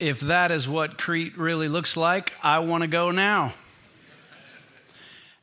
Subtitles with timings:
[0.00, 3.52] If that is what Crete really looks like, I want to go now.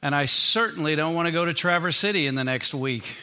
[0.02, 3.18] And I certainly don't want to go to Traverse City in the next week.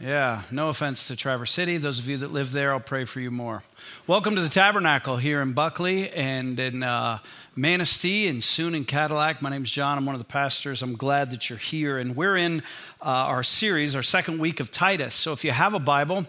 [0.00, 1.76] Yeah, no offense to Traverse City.
[1.76, 3.64] Those of you that live there, I'll pray for you more.
[4.06, 7.18] Welcome to the Tabernacle here in Buckley and in uh,
[7.54, 9.42] Manistee and soon in Cadillac.
[9.42, 9.98] My name is John.
[9.98, 10.82] I'm one of the pastors.
[10.82, 11.98] I'm glad that you're here.
[11.98, 12.60] And we're in
[13.02, 15.14] uh, our series, our second week of Titus.
[15.14, 16.24] So if you have a Bible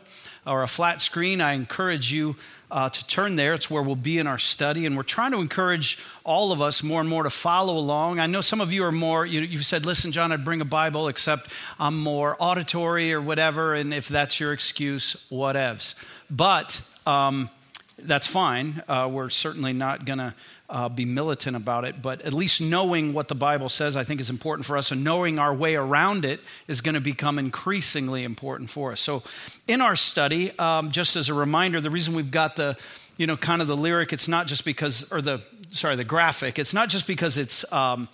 [0.46, 2.36] or a flat screen, I encourage you
[2.70, 3.54] uh, to turn there.
[3.54, 4.86] It's where we'll be in our study.
[4.86, 8.20] And we're trying to encourage all of us more and more to follow along.
[8.20, 10.66] I know some of you are more, you, you've said, listen, John, I'd bring a
[10.66, 11.50] Bible, except
[11.80, 13.74] I'm more auditory or whatever.
[13.74, 15.96] And if that's your excuse, whatevs.
[16.30, 17.50] But um,
[17.98, 18.84] that's fine.
[18.88, 20.34] Uh, we're certainly not going to
[20.70, 24.20] uh, be militant about it, but at least knowing what the Bible says, I think,
[24.20, 28.24] is important for us, and knowing our way around it is going to become increasingly
[28.24, 29.00] important for us.
[29.00, 29.24] So,
[29.68, 32.78] in our study, um, just as a reminder, the reason we've got the
[33.18, 35.42] you know, kind of the lyric, it's not just because, or the,
[35.72, 38.08] sorry, the graphic, it's not just because it's um,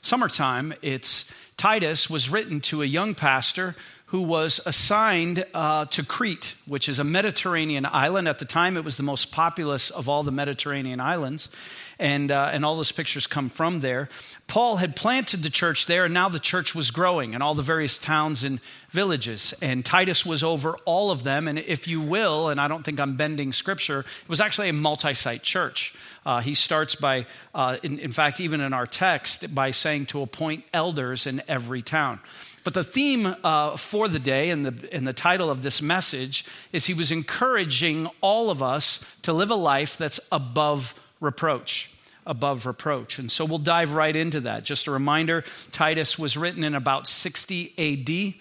[0.00, 0.72] summertime.
[0.82, 6.88] It's Titus was written to a young pastor who was assigned uh, to Crete, which
[6.88, 8.28] is a Mediterranean island.
[8.28, 11.50] At the time, it was the most populous of all the Mediterranean islands
[11.98, 14.08] and, uh, and all those pictures come from there.
[14.46, 17.62] Paul had planted the church there, and now the church was growing in all the
[17.62, 19.54] various towns and villages.
[19.62, 21.48] And Titus was over all of them.
[21.48, 24.72] And if you will, and I don't think I'm bending scripture, it was actually a
[24.72, 25.94] multi site church.
[26.24, 30.22] Uh, he starts by, uh, in, in fact, even in our text, by saying to
[30.22, 32.20] appoint elders in every town.
[32.64, 36.44] But the theme uh, for the day and the, and the title of this message
[36.72, 41.90] is he was encouraging all of us to live a life that's above reproach
[42.26, 43.18] above reproach.
[43.18, 44.64] And so we'll dive right into that.
[44.64, 48.34] Just a reminder Titus was written in about 60 AD.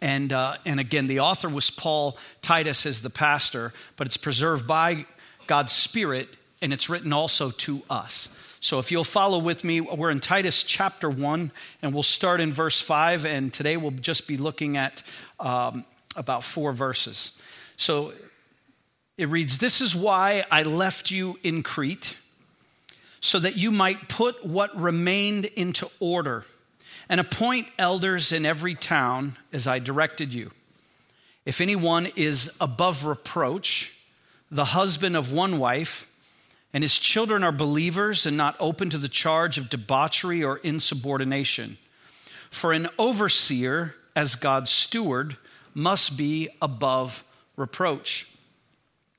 [0.00, 4.66] And, uh, and again, the author was Paul, Titus is the pastor, but it's preserved
[4.66, 5.06] by
[5.46, 6.28] God's Spirit
[6.60, 8.28] and it's written also to us.
[8.60, 11.50] So if you'll follow with me, we're in Titus chapter 1,
[11.82, 15.02] and we'll start in verse 5, and today we'll just be looking at
[15.40, 17.32] um, about four verses.
[17.76, 18.12] So
[19.18, 22.16] it reads, This is why I left you in Crete,
[23.20, 26.44] so that you might put what remained into order
[27.08, 30.50] and appoint elders in every town as I directed you.
[31.44, 33.98] If anyone is above reproach,
[34.50, 36.08] the husband of one wife,
[36.72, 41.76] and his children are believers and not open to the charge of debauchery or insubordination.
[42.50, 45.36] For an overseer, as God's steward,
[45.74, 47.24] must be above
[47.56, 48.31] reproach.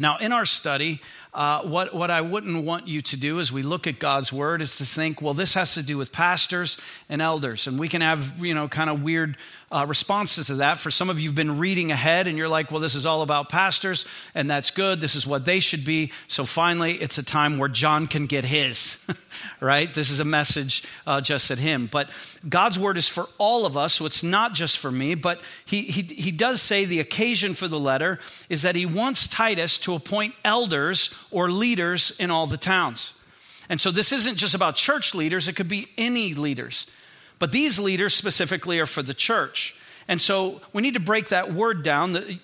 [0.00, 1.00] Now, in our study,
[1.34, 4.62] uh, what, what I wouldn't want you to do as we look at God's word
[4.62, 6.78] is to think, well, this has to do with pastors
[7.08, 7.66] and elders.
[7.66, 9.36] And we can have, you know, kind of weird
[9.70, 10.78] uh, responses to that.
[10.78, 13.20] For some of you have been reading ahead and you're like, well, this is all
[13.20, 15.00] about pastors and that's good.
[15.00, 16.12] This is what they should be.
[16.26, 19.06] So finally, it's a time where John can get his,
[19.60, 19.92] right?
[19.92, 21.88] This is a message uh, just at him.
[21.92, 22.08] But
[22.48, 25.14] God's word is for all of us, so it's not just for me.
[25.14, 29.28] But he, he, he does say the occasion for the letter is that he wants
[29.28, 33.14] Titus to appoint elders or leaders in all the towns.
[33.68, 36.86] And so this isn't just about church leaders, it could be any leaders.
[37.38, 39.76] But these leaders specifically are for the church.
[40.08, 42.40] And so we need to break that word down.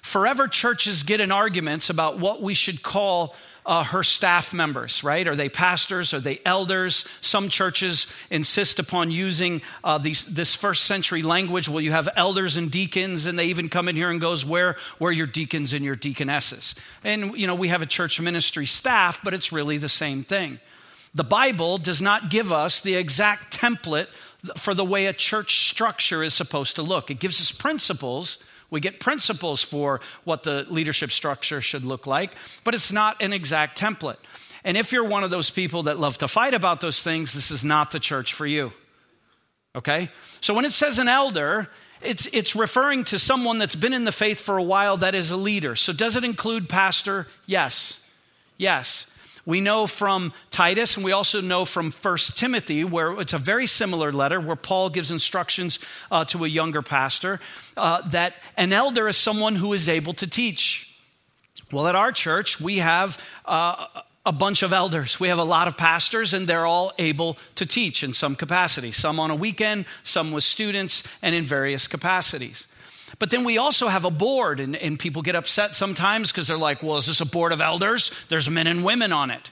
[0.00, 3.34] Forever churches get in arguments about what we should call
[3.66, 5.26] uh, her staff members, right?
[5.28, 6.14] Are they pastors?
[6.14, 7.06] Are they elders?
[7.20, 11.68] Some churches insist upon using uh, these, this first century language.
[11.68, 14.76] Well, you have elders and deacons, and they even come in here and goes, where,
[14.98, 16.74] where are your deacons and your deaconesses?
[17.04, 20.58] And, you know, we have a church ministry staff, but it's really the same thing.
[21.14, 24.06] The Bible does not give us the exact template
[24.56, 27.10] for the way a church structure is supposed to look.
[27.10, 28.38] It gives us principles.
[28.70, 32.32] We get principles for what the leadership structure should look like,
[32.64, 34.16] but it's not an exact template.
[34.64, 37.50] And if you're one of those people that love to fight about those things, this
[37.50, 38.72] is not the church for you.
[39.74, 40.10] Okay?
[40.40, 41.68] So when it says an elder,
[42.02, 45.30] it's, it's referring to someone that's been in the faith for a while that is
[45.30, 45.76] a leader.
[45.76, 47.26] So does it include pastor?
[47.46, 48.04] Yes.
[48.56, 49.06] Yes.
[49.46, 53.66] We know from Titus, and we also know from 1 Timothy, where it's a very
[53.66, 55.78] similar letter where Paul gives instructions
[56.10, 57.40] uh, to a younger pastor,
[57.76, 60.94] uh, that an elder is someone who is able to teach.
[61.72, 63.86] Well, at our church, we have uh,
[64.26, 65.18] a bunch of elders.
[65.18, 68.92] We have a lot of pastors, and they're all able to teach in some capacity,
[68.92, 72.66] some on a weekend, some with students, and in various capacities.
[73.20, 76.56] But then we also have a board, and, and people get upset sometimes because they're
[76.56, 78.10] like, well, is this a board of elders?
[78.30, 79.50] There's men and women on it.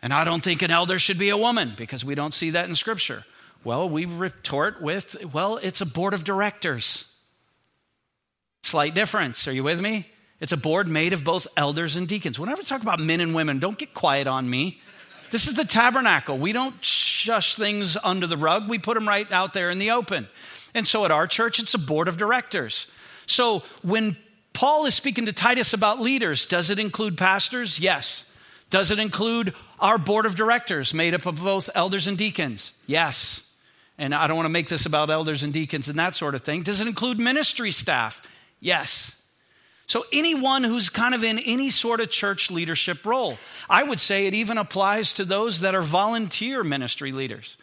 [0.00, 2.66] And I don't think an elder should be a woman because we don't see that
[2.66, 3.26] in Scripture.
[3.62, 7.04] Well, we retort with, well, it's a board of directors.
[8.62, 9.46] Slight difference.
[9.46, 10.06] Are you with me?
[10.40, 12.38] It's a board made of both elders and deacons.
[12.40, 14.80] Whenever I talk about men and women, don't get quiet on me.
[15.30, 16.38] This is the tabernacle.
[16.38, 19.90] We don't shush things under the rug, we put them right out there in the
[19.90, 20.26] open.
[20.78, 22.86] And so at our church, it's a board of directors.
[23.26, 24.16] So when
[24.52, 27.80] Paul is speaking to Titus about leaders, does it include pastors?
[27.80, 28.24] Yes.
[28.70, 32.72] Does it include our board of directors made up of both elders and deacons?
[32.86, 33.44] Yes.
[33.98, 36.42] And I don't want to make this about elders and deacons and that sort of
[36.42, 36.62] thing.
[36.62, 38.22] Does it include ministry staff?
[38.60, 39.16] Yes.
[39.88, 43.36] So, anyone who's kind of in any sort of church leadership role,
[43.68, 47.56] I would say it even applies to those that are volunteer ministry leaders,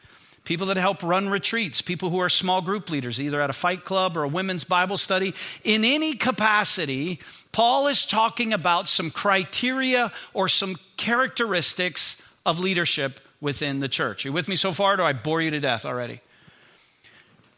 [0.46, 3.84] people that help run retreats, people who are small group leaders, either at a fight
[3.84, 5.34] club or a women's Bible study.
[5.64, 7.20] In any capacity,
[7.52, 14.26] Paul is talking about some criteria or some characteristics of leadership within the church.
[14.26, 14.96] Are you with me so far?
[14.96, 16.22] do I bore you to death already?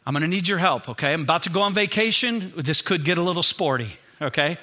[0.05, 1.13] I'm going to need your help, okay?
[1.13, 2.53] I'm about to go on vacation.
[2.55, 4.57] This could get a little sporty okay?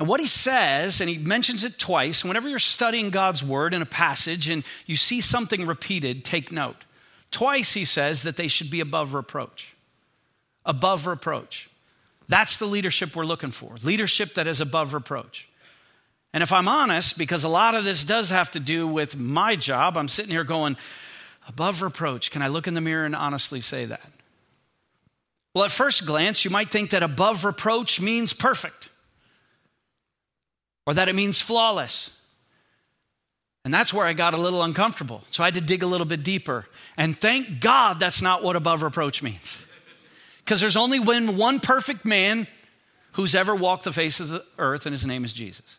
[0.00, 3.82] And what he says, and he mentions it twice, whenever you're studying God's word in
[3.82, 6.86] a passage and you see something repeated, take note.
[7.30, 9.76] Twice he says that they should be above reproach.
[10.64, 11.68] Above reproach.
[12.28, 15.50] That's the leadership we're looking for leadership that is above reproach.
[16.32, 19.54] And if I'm honest, because a lot of this does have to do with my
[19.54, 20.78] job, I'm sitting here going,
[21.46, 22.30] above reproach.
[22.30, 24.10] Can I look in the mirror and honestly say that?
[25.54, 28.89] Well, at first glance, you might think that above reproach means perfect
[30.86, 32.10] or that it means flawless.
[33.64, 35.22] And that's where I got a little uncomfortable.
[35.30, 36.66] So I had to dig a little bit deeper.
[36.96, 39.58] And thank God that's not what above reproach means.
[40.38, 42.46] Because there's only been one perfect man
[43.12, 45.78] who's ever walked the face of the earth, and his name is Jesus.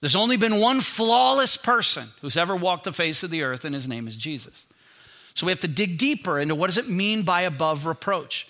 [0.00, 3.74] There's only been one flawless person who's ever walked the face of the earth, and
[3.74, 4.66] his name is Jesus.
[5.34, 8.48] So we have to dig deeper into what does it mean by above reproach.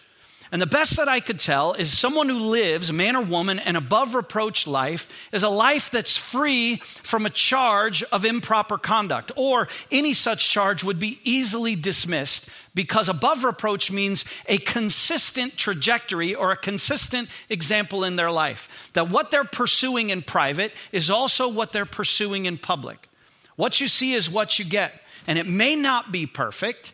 [0.53, 3.75] And the best that I could tell is someone who lives, man or woman, an
[3.75, 9.69] above reproach life is a life that's free from a charge of improper conduct, or
[9.91, 16.53] any such charge would be easily dismissed because above reproach means a consistent trajectory or
[16.53, 18.91] a consistent example in their life.
[18.93, 23.09] That what they're pursuing in private is also what they're pursuing in public.
[23.57, 25.01] What you see is what you get.
[25.27, 26.93] And it may not be perfect,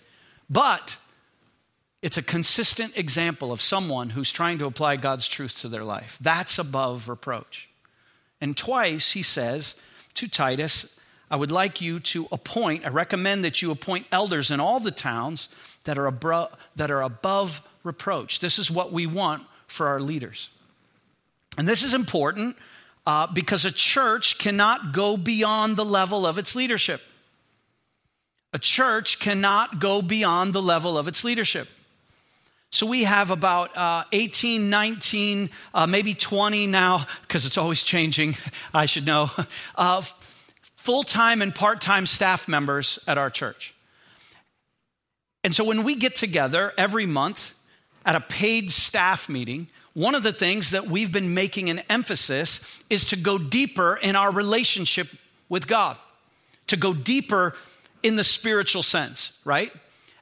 [0.49, 0.97] but
[2.01, 6.19] it's a consistent example of someone who's trying to apply God's truth to their life.
[6.21, 7.69] That's above reproach.
[8.41, 9.75] And twice he says
[10.15, 10.99] to Titus,
[11.31, 14.91] I would like you to appoint, I recommend that you appoint elders in all the
[14.91, 15.49] towns
[15.85, 18.41] that are, abro- that are above reproach.
[18.41, 20.51] This is what we want for our leaders.
[21.59, 22.57] And this is important
[23.07, 27.01] uh, because a church cannot go beyond the level of its leadership.
[28.53, 31.69] A church cannot go beyond the level of its leadership.
[32.71, 38.35] So we have about uh, 18, 19, uh, maybe 20 now, because it's always changing,
[38.75, 39.31] I should know,
[39.77, 40.03] uh,
[40.77, 43.75] full time and part time staff members at our church.
[45.45, 47.55] And so when we get together every month
[48.05, 52.83] at a paid staff meeting, one of the things that we've been making an emphasis
[52.91, 55.09] is to go deeper in our relationship
[55.49, 55.97] with God,
[56.67, 57.55] to go deeper
[58.03, 59.73] in the spiritual sense, right?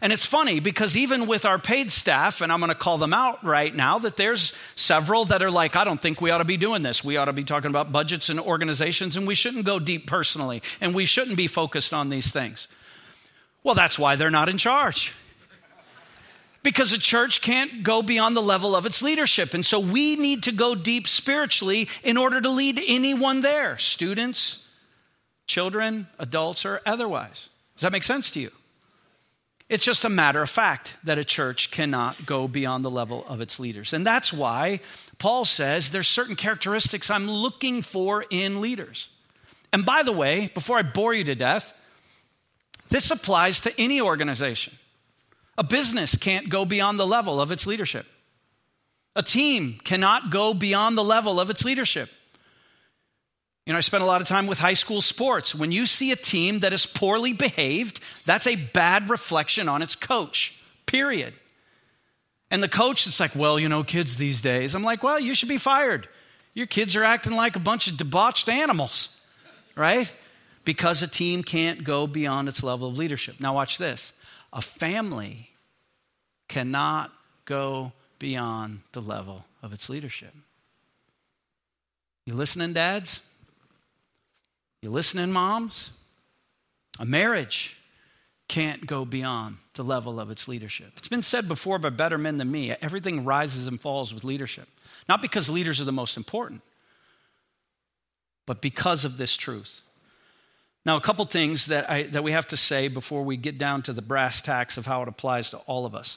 [0.01, 3.15] And it's funny because even with our paid staff, and I'm going to call them
[3.15, 6.45] out right now, that there's several that are like, I don't think we ought to
[6.45, 7.03] be doing this.
[7.03, 10.63] We ought to be talking about budgets and organizations, and we shouldn't go deep personally,
[10.83, 12.69] and we shouldn't be focused on these things.
[13.63, 15.15] Well, that's why they're not in charge.
[16.63, 19.55] Because a church can't go beyond the level of its leadership.
[19.55, 24.69] And so we need to go deep spiritually in order to lead anyone there students,
[25.47, 27.49] children, adults, or otherwise.
[27.77, 28.51] Does that make sense to you?
[29.69, 33.41] It's just a matter of fact that a church cannot go beyond the level of
[33.41, 33.93] its leaders.
[33.93, 34.81] And that's why
[35.19, 39.09] Paul says there's certain characteristics I'm looking for in leaders.
[39.73, 41.75] And by the way, before I bore you to death,
[42.89, 44.75] this applies to any organization.
[45.59, 48.07] A business can't go beyond the level of its leadership.
[49.17, 52.11] A team cannot go beyond the level of its leadership.
[53.67, 55.55] You know, I spent a lot of time with high school sports.
[55.55, 59.97] When you see a team that is poorly behaved, that's a bad reflection on its
[59.97, 60.57] coach,
[60.87, 61.35] period.
[62.49, 64.77] And the coach, it's like, well, you know, kids these days.
[64.77, 66.09] I'm like, well, you should be fired.
[66.55, 69.21] Your kids are acting like a bunch of debauched animals.
[69.75, 70.11] right?
[70.65, 73.41] Because a team can't go beyond its level of leadership.
[73.41, 74.13] Now, watch this
[74.53, 75.51] a family
[76.49, 77.13] cannot
[77.45, 80.33] go beyond the level of its leadership.
[82.25, 83.21] You listening, dads?
[84.87, 85.91] You listening, moms?
[87.01, 87.77] A marriage
[88.47, 90.93] can't go beyond the level of its leadership.
[90.97, 94.69] It's been said before by better men than me everything rises and falls with leadership.
[95.09, 96.63] Not because leaders are the most important,
[98.47, 99.81] but because of this truth.
[100.85, 103.83] Now, a couple things that, I, that we have to say before we get down
[103.83, 106.17] to the brass tacks of how it applies to all of us.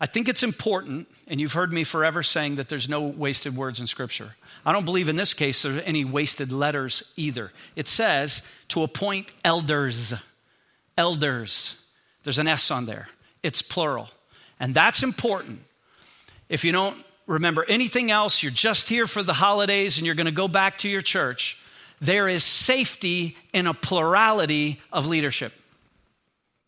[0.00, 3.80] I think it's important, and you've heard me forever saying that there's no wasted words
[3.80, 4.34] in Scripture.
[4.64, 7.52] I don't believe in this case there's any wasted letters either.
[7.76, 10.14] It says to appoint elders.
[10.96, 11.82] Elders.
[12.24, 13.08] There's an S on there,
[13.42, 14.08] it's plural.
[14.58, 15.60] And that's important.
[16.48, 20.26] If you don't remember anything else, you're just here for the holidays and you're going
[20.26, 21.58] to go back to your church,
[22.00, 25.52] there is safety in a plurality of leadership.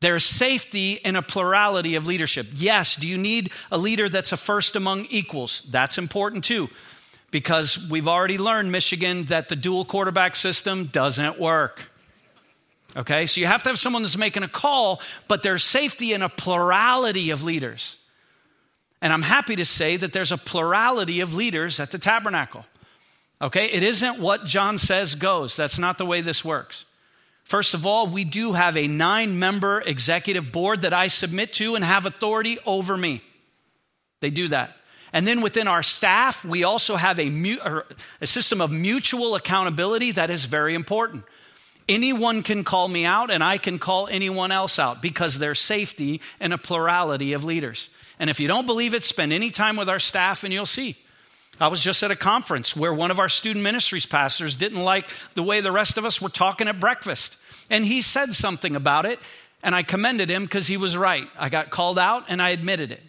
[0.03, 2.49] There's safety in a plurality of leadership.
[2.57, 5.63] Yes, do you need a leader that's a first among equals?
[5.71, 6.69] That's important too,
[7.31, 11.89] because we've already learned, Michigan, that the dual quarterback system doesn't work.
[12.97, 16.21] Okay, so you have to have someone that's making a call, but there's safety in
[16.21, 17.97] a plurality of leaders.
[19.01, 22.67] And I'm happy to say that there's a plurality of leaders at the tabernacle.
[23.41, 25.55] Okay, it isn't what John says goes.
[25.55, 26.87] That's not the way this works.
[27.53, 31.75] First of all, we do have a nine member executive board that I submit to
[31.75, 33.21] and have authority over me.
[34.21, 34.75] They do that.
[35.13, 37.31] And then within our staff, we also have a,
[38.23, 41.25] a system of mutual accountability that is very important.
[41.91, 46.23] Anyone can call me out, and I can call anyone else out because there's safety
[46.41, 47.91] in a plurality of leaders.
[48.19, 50.97] And if you don't believe it, spend any time with our staff and you'll see.
[51.61, 55.11] I was just at a conference where one of our student ministries pastors didn't like
[55.35, 57.37] the way the rest of us were talking at breakfast.
[57.73, 59.19] And he said something about it,
[59.63, 61.27] and I commended him because he was right.
[61.39, 63.03] I got called out and I admitted it.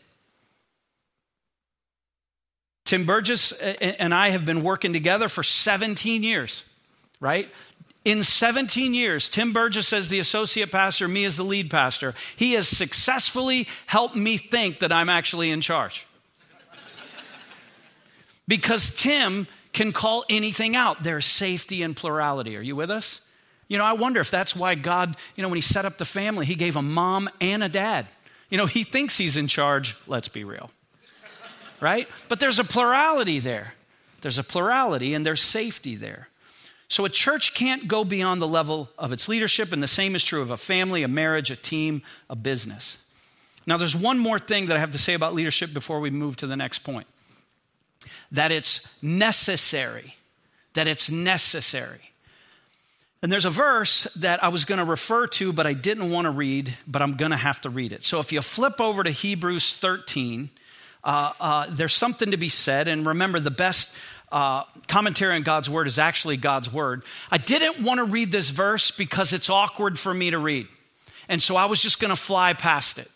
[2.86, 6.64] Tim Burgess uh, uh, and I have been working together for 17 years,
[7.20, 7.50] right?
[8.06, 12.54] In 17 years, Tim Burgess as the associate pastor, me as the lead pastor, he
[12.54, 16.08] has successfully helped me think that I'm actually in charge.
[18.48, 21.04] because Tim can call anything out.
[21.04, 22.56] There's safety and plurality.
[22.56, 23.20] Are you with us?
[23.74, 26.06] You know, I wonder if that's why God, you know, when he set up the
[26.06, 28.06] family, he gave a mom and a dad.
[28.52, 29.98] You know, he thinks he's in charge.
[30.06, 30.70] Let's be real.
[31.82, 32.08] Right?
[32.30, 33.74] But there's a plurality there.
[34.22, 36.28] There's a plurality and there's safety there.
[36.88, 40.24] So a church can't go beyond the level of its leadership, and the same is
[40.24, 43.00] true of a family, a marriage, a team, a business.
[43.66, 46.36] Now, there's one more thing that I have to say about leadership before we move
[46.36, 47.08] to the next point
[48.32, 50.16] that it's necessary.
[50.76, 52.13] That it's necessary.
[53.24, 56.26] And there's a verse that I was going to refer to, but I didn't want
[56.26, 58.04] to read, but I'm going to have to read it.
[58.04, 60.50] So if you flip over to Hebrews 13,
[61.06, 62.90] uh, uh, there's something to be said.
[62.90, 63.96] And remember, the best
[64.30, 67.04] uh, commentary on God's word is actually God's word.
[67.32, 70.68] I didn't want to read this verse because it's awkward for me to read.
[71.30, 73.10] And so I was just going to fly past it.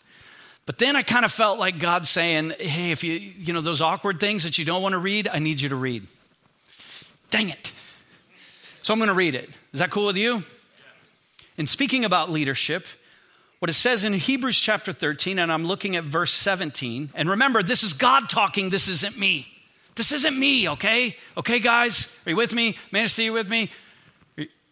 [0.64, 3.82] But then I kind of felt like God saying, hey, if you, you know, those
[3.82, 6.06] awkward things that you don't want to read, I need you to read.
[7.30, 7.72] Dang it.
[8.88, 9.50] So I'm going to read it.
[9.74, 10.42] Is that cool with you?
[11.58, 12.86] In speaking about leadership,
[13.58, 17.62] what it says in Hebrews chapter 13, and I'm looking at verse 17, and remember,
[17.62, 19.46] this is God talking, this isn't me.
[19.94, 21.14] This isn't me, okay?
[21.36, 22.18] Okay, guys?
[22.24, 22.78] Are you with me?
[22.90, 23.70] Man, see you with me?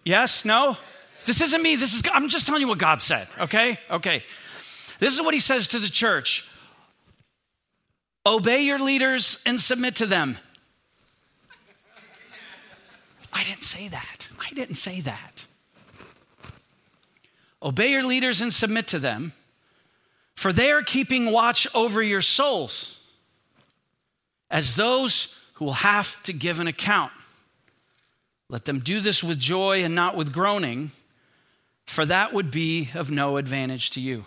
[0.03, 0.47] Yes?
[0.47, 0.79] No?
[1.27, 1.77] This isn't me.
[1.77, 3.79] This is I'm just telling you what God said, okay?
[3.91, 4.25] Okay.
[4.99, 6.49] This is what he says to the church.
[8.25, 10.39] Obey your leaders and submit to them.
[13.37, 14.29] I didn't say that.
[14.41, 15.45] I didn't say that.
[17.63, 19.33] Obey your leaders and submit to them,
[20.35, 22.99] for they are keeping watch over your souls
[24.51, 27.13] as those who will have to give an account.
[28.49, 30.93] Let them do this with joy and not with groaning,
[31.87, 34.25] for that would be of no advantage to you.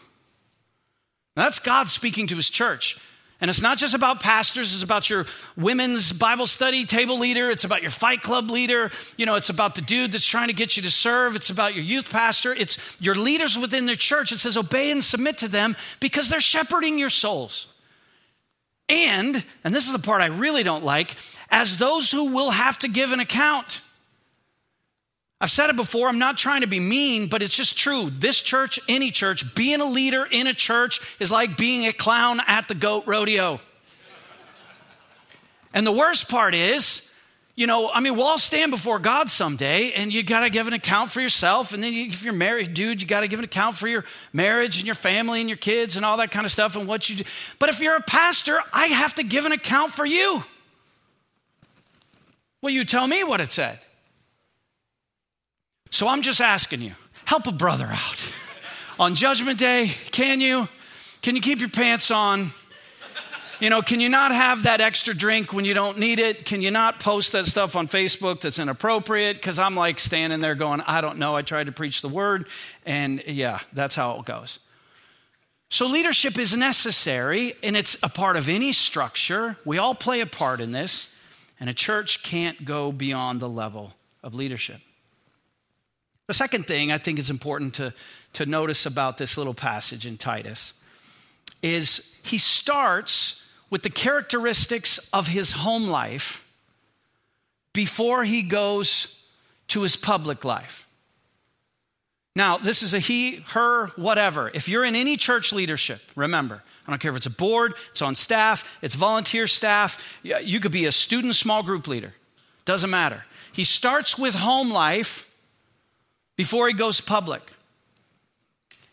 [1.36, 3.00] Now, that's God speaking to his church.
[3.42, 7.64] And it's not just about pastors, it's about your women's Bible study table leader, it's
[7.64, 10.76] about your fight club leader, you know, it's about the dude that's trying to get
[10.76, 14.34] you to serve, it's about your youth pastor, it's your leaders within the church.
[14.34, 17.68] It says, obey and submit to them because they're shepherding your souls.
[18.90, 21.16] And, and this is the part I really don't like,
[21.50, 23.82] as those who will have to give an account.
[25.42, 28.10] I've said it before, I'm not trying to be mean, but it's just true.
[28.10, 32.42] This church, any church, being a leader in a church is like being a clown
[32.46, 33.62] at the goat rodeo.
[35.74, 37.06] And the worst part is,
[37.56, 40.68] you know, I mean, we'll all stand before God someday, and you got to give
[40.68, 41.74] an account for yourself.
[41.74, 44.04] And then if you're married, dude, you got to give an account for your
[44.34, 47.10] marriage and your family and your kids and all that kind of stuff and what
[47.10, 47.24] you do.
[47.60, 50.44] But if you're a pastor, I have to give an account for you.
[52.62, 53.80] Well, you tell me what it said.
[55.90, 56.94] So I'm just asking you
[57.26, 58.32] help a brother out.
[59.00, 60.68] on Judgment Day, can you?
[61.22, 62.52] Can you keep your pants on?
[63.60, 66.46] You know, can you not have that extra drink when you don't need it?
[66.46, 69.36] Can you not post that stuff on Facebook that's inappropriate?
[69.36, 71.36] Because I'm like standing there going, I don't know.
[71.36, 72.48] I tried to preach the word.
[72.86, 74.60] And yeah, that's how it goes.
[75.72, 79.58] So, leadership is necessary and it's a part of any structure.
[79.66, 81.14] We all play a part in this,
[81.60, 83.94] and a church can't go beyond the level
[84.24, 84.82] of leadership.
[86.30, 87.92] The second thing I think is important to,
[88.34, 90.74] to notice about this little passage in Titus
[91.64, 96.48] is he starts with the characteristics of his home life
[97.74, 99.26] before he goes
[99.70, 100.88] to his public life.
[102.36, 104.52] Now, this is a he, her, whatever.
[104.54, 108.04] If you're in any church leadership, remember, I don't care if it's a board, it's
[108.04, 112.14] on staff, it's volunteer staff, you could be a student small group leader.
[112.66, 113.26] Doesn't matter.
[113.52, 115.26] He starts with home life
[116.40, 117.42] before he goes public.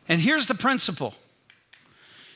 [0.08, 1.14] And here's the principle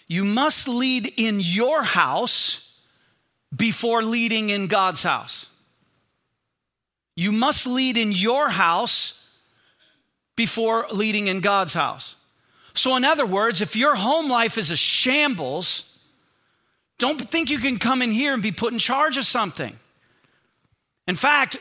[0.06, 2.80] you must lead in your house
[3.54, 5.48] before leading in God's house.
[7.16, 9.28] You must lead in your house
[10.36, 12.14] before leading in God's house.
[12.74, 15.98] So, in other words, if your home life is a shambles,
[17.00, 19.76] don't think you can come in here and be put in charge of something.
[21.08, 21.56] In fact,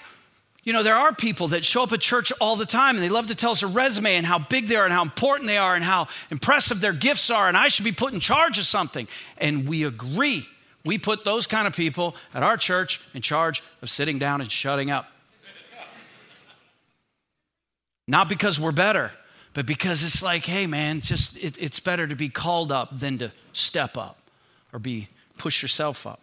[0.69, 3.09] you know, there are people that show up at church all the time and they
[3.09, 5.57] love to tell us a resume and how big they are and how important they
[5.57, 8.65] are and how impressive their gifts are, and I should be put in charge of
[8.65, 9.07] something.
[9.39, 10.45] And we agree.
[10.85, 14.51] We put those kind of people at our church in charge of sitting down and
[14.51, 15.11] shutting up.
[18.07, 19.11] Not because we're better,
[19.55, 23.17] but because it's like, hey, man, just it, it's better to be called up than
[23.17, 24.19] to step up
[24.71, 25.07] or be
[25.39, 26.21] push yourself up.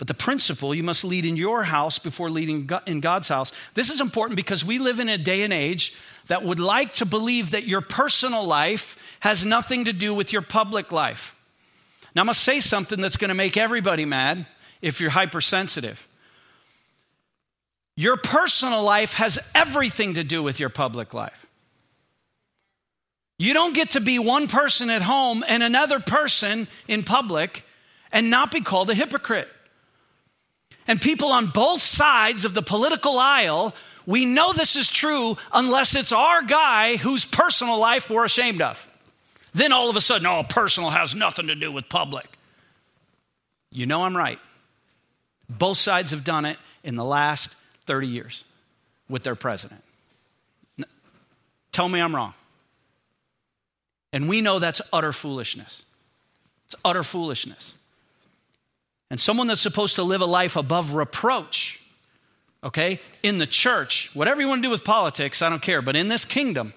[0.00, 3.52] But the principle, you must lead in your house before leading in God's house.
[3.74, 5.94] This is important because we live in a day and age
[6.28, 10.40] that would like to believe that your personal life has nothing to do with your
[10.40, 11.36] public life.
[12.16, 14.46] Now, I'm going to say something that's going to make everybody mad
[14.80, 16.08] if you're hypersensitive.
[17.94, 21.44] Your personal life has everything to do with your public life.
[23.38, 27.66] You don't get to be one person at home and another person in public
[28.10, 29.48] and not be called a hypocrite
[30.86, 33.74] and people on both sides of the political aisle,
[34.06, 38.88] we know this is true unless it's our guy whose personal life we're ashamed of.
[39.52, 42.26] Then all of a sudden, oh, personal has nothing to do with public.
[43.70, 44.38] You know I'm right.
[45.48, 48.44] Both sides have done it in the last 30 years
[49.08, 49.82] with their president.
[51.72, 52.34] Tell me I'm wrong.
[54.12, 55.82] And we know that's utter foolishness.
[56.66, 57.72] It's utter foolishness.
[59.10, 61.82] And someone that's supposed to live a life above reproach,
[62.62, 65.96] okay, in the church, whatever you want to do with politics, I don't care, but
[65.96, 66.72] in this kingdom,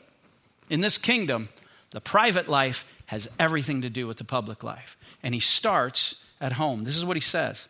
[0.69, 1.50] in this kingdom,
[1.91, 4.98] the private life has everything to do with the public life.
[5.22, 6.84] And he starts at home.
[6.84, 7.67] This is what he says.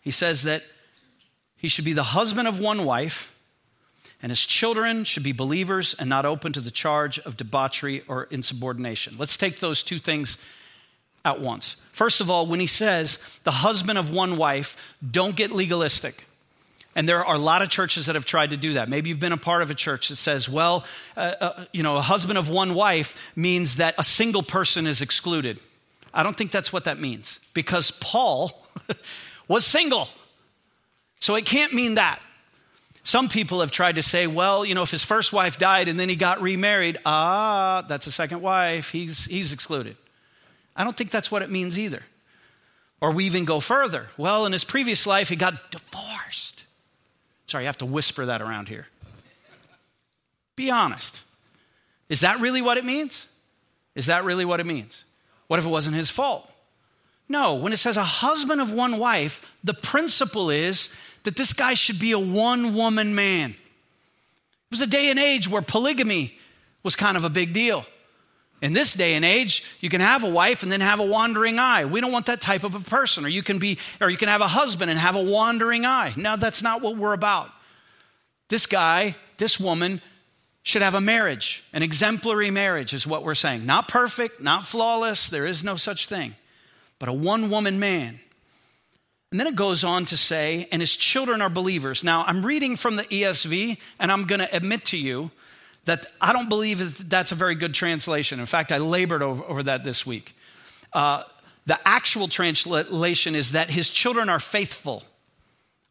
[0.00, 0.62] He says that
[1.56, 3.36] he should be the husband of one wife,
[4.22, 8.24] and his children should be believers and not open to the charge of debauchery or
[8.24, 9.16] insubordination.
[9.18, 10.38] Let's take those two things
[11.24, 11.76] at once.
[11.92, 16.26] First of all, when he says the husband of one wife, don't get legalistic.
[16.96, 18.88] And there are a lot of churches that have tried to do that.
[18.88, 20.84] Maybe you've been a part of a church that says, well,
[21.16, 25.00] uh, uh, you know, a husband of one wife means that a single person is
[25.00, 25.58] excluded.
[26.12, 28.66] I don't think that's what that means because Paul
[29.48, 30.08] was single.
[31.20, 32.20] So it can't mean that.
[33.04, 35.98] Some people have tried to say, well, you know, if his first wife died and
[35.98, 39.96] then he got remarried, ah, that's a second wife, he's, he's excluded.
[40.80, 42.02] I don't think that's what it means either.
[43.02, 44.08] Or we even go further.
[44.16, 46.64] Well, in his previous life, he got divorced.
[47.48, 48.86] Sorry, I have to whisper that around here.
[50.56, 51.20] Be honest.
[52.08, 53.26] Is that really what it means?
[53.94, 55.04] Is that really what it means?
[55.48, 56.50] What if it wasn't his fault?
[57.28, 61.74] No, when it says a husband of one wife, the principle is that this guy
[61.74, 63.50] should be a one woman man.
[63.50, 66.38] It was a day and age where polygamy
[66.82, 67.84] was kind of a big deal.
[68.62, 71.58] In this day and age, you can have a wife and then have a wandering
[71.58, 71.86] eye.
[71.86, 73.24] We don't want that type of a person.
[73.24, 76.12] Or you can be, or you can have a husband and have a wandering eye.
[76.16, 77.50] No, that's not what we're about.
[78.48, 80.02] This guy, this woman,
[80.62, 81.64] should have a marriage.
[81.72, 83.64] An exemplary marriage is what we're saying.
[83.64, 86.34] Not perfect, not flawless, there is no such thing.
[86.98, 88.20] But a one woman man.
[89.30, 92.02] And then it goes on to say, and his children are believers.
[92.02, 95.30] Now, I'm reading from the ESV, and I'm going to admit to you
[95.84, 98.40] that I don't believe that that's a very good translation.
[98.40, 100.36] In fact, I labored over, over that this week.
[100.92, 101.22] Uh,
[101.66, 105.04] the actual translation is that his children are faithful,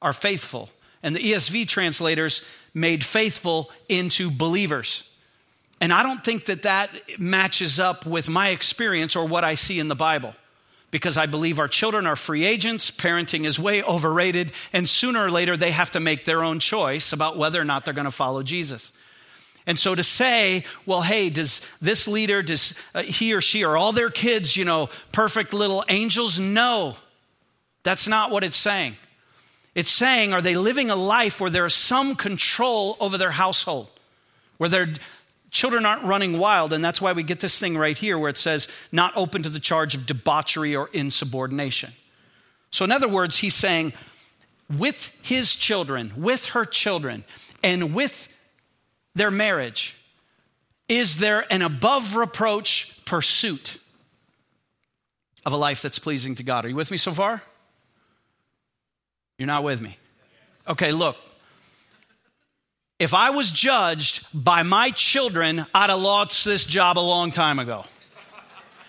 [0.02, 0.70] are faithful.
[1.02, 5.10] And the ESV translators made faithful into believers.
[5.82, 9.80] And I don't think that that matches up with my experience or what I see
[9.80, 10.36] in the Bible
[10.92, 12.92] because I believe our children are free agents.
[12.92, 14.52] Parenting is way overrated.
[14.74, 17.86] And sooner or later, they have to make their own choice about whether or not
[17.86, 18.92] they're going to follow Jesus.
[19.70, 23.78] And so to say, well, hey, does this leader, does uh, he or she, or
[23.78, 26.40] all their kids, you know, perfect little angels?
[26.40, 26.96] No,
[27.84, 28.96] that's not what it's saying.
[29.76, 33.90] It's saying, are they living a life where there is some control over their household,
[34.58, 34.90] where they're
[35.52, 38.38] children aren't running wild, and that's why we get this thing right here where it
[38.40, 41.92] says, not open to the charge of debauchery or insubordination.
[42.72, 43.94] So, in other words, he's saying,
[44.76, 47.24] with his children, with her children,
[47.64, 48.36] and with
[49.16, 49.96] their marriage,
[50.88, 53.78] is there an above reproach pursuit
[55.46, 56.66] of a life that's pleasing to God?
[56.66, 57.42] Are you with me so far?
[59.38, 59.98] You're not with me.
[60.68, 61.18] Okay, look,
[63.00, 67.58] if I was judged by my children, I'd have lost this job a long time
[67.58, 67.86] ago,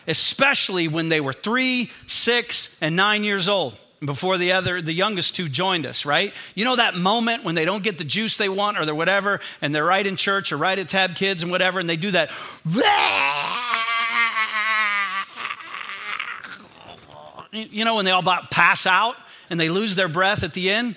[0.09, 5.36] especially when they were three, six, and nine years old before the other the youngest
[5.36, 6.32] two joined us right?
[6.54, 9.40] You know that moment when they don't get the juice they want or they're whatever
[9.60, 12.10] and they're right in church or right at tab kids and whatever and they do
[12.12, 12.30] that.
[17.52, 19.16] You know when they all about pass out
[19.50, 20.96] and they lose their breath at the end?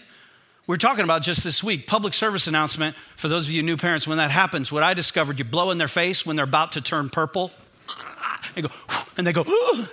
[0.66, 4.08] We're talking about just this week public service announcement for those of you new parents
[4.08, 6.82] when that happens what i discovered you blow in their face when they're about to
[6.82, 7.52] turn purple.
[8.56, 8.74] And go
[9.18, 9.44] and they go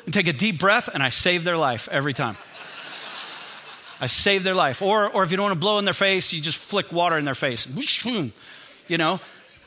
[0.04, 2.36] and take a deep breath and i save their life every time
[4.00, 4.82] i save their life.
[4.82, 7.18] Or, or if you don't want to blow in their face you just flick water
[7.18, 7.66] in their face.
[8.88, 9.20] You know?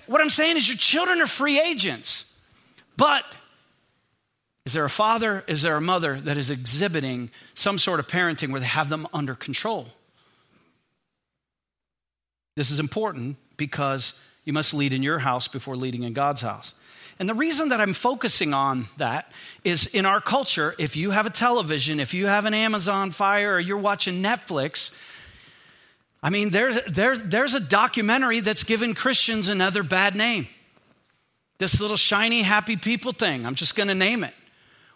[0.08, 2.26] What i'm saying is your children are free agents.
[2.98, 3.24] But
[4.66, 8.52] is there a father is there a mother that is exhibiting some sort of parenting
[8.52, 9.88] where they have them under control?
[12.56, 16.74] This is important because you must lead in your house before leading in God's house.
[17.20, 19.32] And the reason that I'm focusing on that
[19.64, 23.56] is in our culture, if you have a television, if you have an Amazon Fire,
[23.56, 24.96] or you're watching Netflix,
[26.22, 30.48] I mean, there's, there, there's a documentary that's given Christians another bad name.
[31.60, 33.46] This little shiny, happy people thing.
[33.46, 34.34] I'm just going to name it.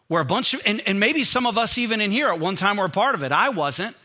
[0.08, 2.56] Where a bunch of, and, and maybe some of us even in here at one
[2.56, 3.32] time were a part of it.
[3.32, 3.96] I wasn't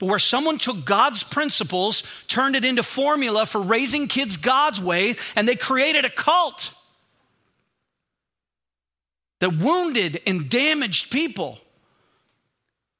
[0.00, 5.14] but where someone took God's principles, turned it into formula for raising kids God's way,
[5.36, 6.74] and they created a cult
[9.40, 11.58] that wounded and damaged people.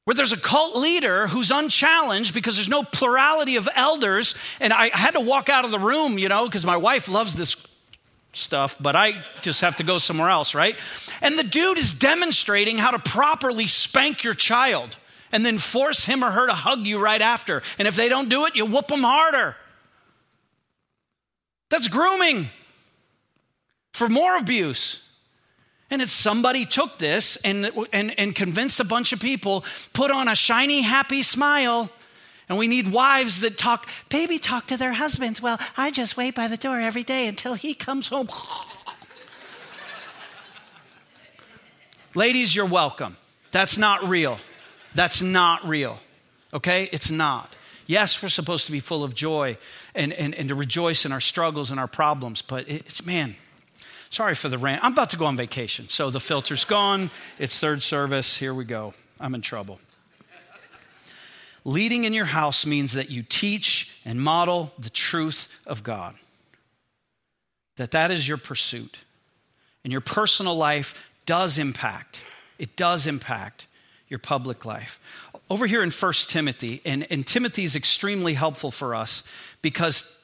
[0.05, 4.91] Where there's a cult leader who's unchallenged because there's no plurality of elders, and I
[4.93, 7.55] had to walk out of the room, you know, because my wife loves this
[8.33, 10.77] stuff, but I just have to go somewhere else, right?
[11.21, 14.97] And the dude is demonstrating how to properly spank your child
[15.33, 17.63] and then force him or her to hug you right after.
[17.79, 19.57] And if they don't do it, you whoop them harder.
[21.69, 22.47] That's grooming
[23.93, 25.07] for more abuse.
[25.91, 30.29] And it's somebody took this and, and, and convinced a bunch of people, put on
[30.29, 31.91] a shiny, happy smile.
[32.49, 35.43] And we need wives that talk, baby, talk to their husbands.
[35.43, 38.29] Well, I just wait by the door every day until he comes home.
[42.15, 43.17] Ladies, you're welcome.
[43.51, 44.39] That's not real.
[44.95, 45.99] That's not real,
[46.53, 46.89] okay?
[46.93, 47.55] It's not.
[47.87, 49.59] Yes, we're supposed to be full of joy
[49.95, 53.37] and, and, and to rejoice in our struggles and our problems, but it's, man,
[54.11, 54.85] sorry for the rant.
[54.85, 57.11] I'm about to go on vacation, so the filter's gone.
[57.39, 58.37] It's third service.
[58.37, 58.93] Here we go.
[59.19, 59.81] I'm in trouble.
[61.65, 66.17] Leading in your house means that you teach and model the truth of God.
[67.77, 68.99] That that is your pursuit.
[69.85, 72.23] And your personal life does impact.
[72.59, 73.67] It does impact
[74.09, 75.01] your public life.
[75.49, 79.23] Over here in 1 Timothy, and, and Timothy is extremely helpful for us
[79.63, 80.20] because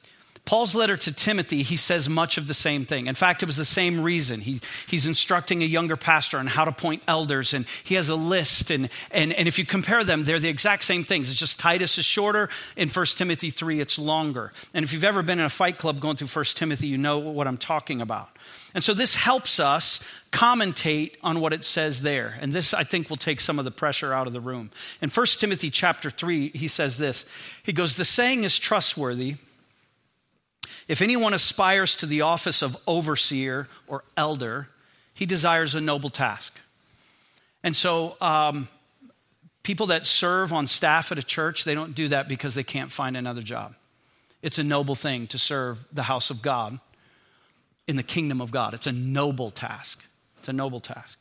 [0.47, 3.07] Paul's letter to Timothy, he says much of the same thing.
[3.07, 4.39] In fact, it was the same reason.
[4.39, 8.15] He, he's instructing a younger pastor on how to point elders, and he has a
[8.15, 8.71] list.
[8.71, 11.29] And, and, and if you compare them, they're the exact same things.
[11.29, 12.47] It's just Titus is shorter.
[12.77, 14.53] In 1 Timothy 3, it's longer.
[14.73, 17.19] And if you've ever been in a fight club going through 1 Timothy, you know
[17.19, 18.29] what I'm talking about.
[18.73, 22.37] And so this helps us commentate on what it says there.
[22.39, 24.71] And this, I think, will take some of the pressure out of the room.
[25.01, 27.25] In 1 Timothy chapter 3, he says this
[27.63, 29.35] He goes, The saying is trustworthy.
[30.87, 34.69] If anyone aspires to the office of overseer or elder,
[35.13, 36.53] he desires a noble task.
[37.63, 38.67] And so, um,
[39.67, 42.89] People that serve on staff at a church, they don't do that because they can't
[42.89, 43.75] find another job.
[44.41, 46.79] It's a noble thing to serve the house of God
[47.85, 48.73] in the kingdom of God.
[48.73, 50.01] It's a noble task.
[50.39, 51.19] It's a noble task.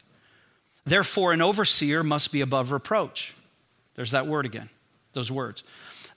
[0.85, 3.35] Therefore, an overseer must be above reproach.
[3.97, 4.71] There's that word again,
[5.13, 5.65] those words.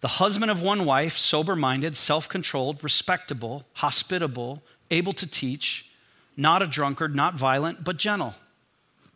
[0.01, 5.89] The husband of one wife, sober minded, self controlled, respectable, hospitable, able to teach,
[6.37, 8.35] not a drunkard, not violent, but gentle,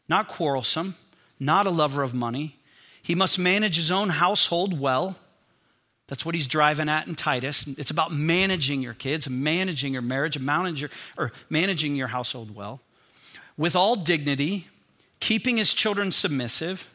[0.10, 0.96] not quarrelsome,
[1.40, 2.58] not a lover of money
[3.04, 5.18] he must manage his own household well.
[6.08, 7.68] That's what he's driving at in Titus.
[7.78, 12.80] It's about managing your kids, managing your marriage, managing your, or managing your household well.
[13.58, 14.68] With all dignity,
[15.20, 16.90] keeping his children submissive.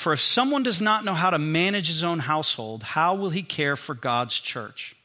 [0.00, 3.42] For if someone does not know how to manage his own household, how will he
[3.42, 4.96] care for God's church?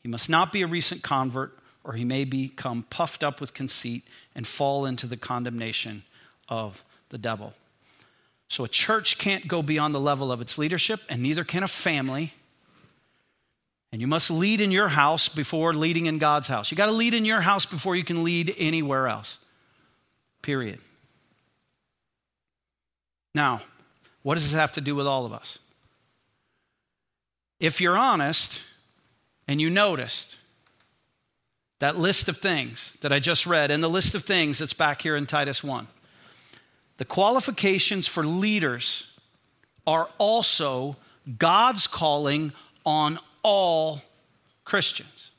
[0.00, 4.04] He must not be a recent convert, or he may become puffed up with conceit
[4.34, 6.02] and fall into the condemnation
[6.48, 7.52] of the devil.
[8.48, 11.68] So a church can't go beyond the level of its leadership, and neither can a
[11.68, 12.32] family.
[13.92, 16.70] And you must lead in your house before leading in God's house.
[16.70, 19.38] You got to lead in your house before you can lead anywhere else.
[20.40, 20.78] Period.
[23.34, 23.60] Now,
[24.26, 25.60] what does this have to do with all of us?
[27.60, 28.60] If you're honest
[29.46, 30.36] and you noticed
[31.78, 35.00] that list of things that I just read and the list of things that's back
[35.00, 35.86] here in Titus 1,
[36.96, 39.12] the qualifications for leaders
[39.86, 40.96] are also
[41.38, 42.52] God's calling
[42.84, 44.02] on all
[44.64, 45.30] Christians.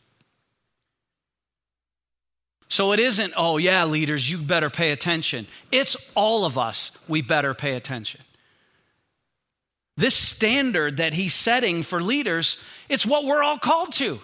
[2.70, 5.46] So it isn't, oh, yeah, leaders, you better pay attention.
[5.74, 8.22] It's all of us, we better pay attention.
[9.98, 14.20] This standard that he's setting for leaders, it's what we're all called to.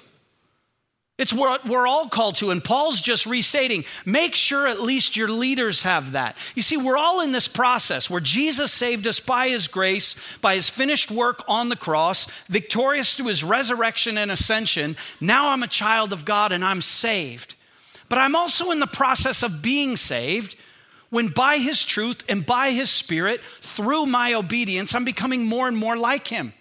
[1.19, 2.49] It's what we're all called to.
[2.49, 6.37] And Paul's just restating make sure at least your leaders have that.
[6.55, 10.55] You see, we're all in this process where Jesus saved us by his grace, by
[10.55, 14.95] his finished work on the cross, victorious through his resurrection and ascension.
[15.21, 17.55] Now I'm a child of God and I'm saved.
[18.09, 20.55] But I'm also in the process of being saved
[21.13, 25.77] when by his truth and by his spirit, through my obedience, I'm becoming more and
[25.77, 26.53] more like him.